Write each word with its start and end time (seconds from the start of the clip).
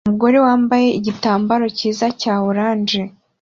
Umugore 0.07 0.37
wambaye 0.45 0.87
igitambaro 0.99 1.65
cyiza 1.77 2.05
cya 2.21 2.33
orange 2.49 2.99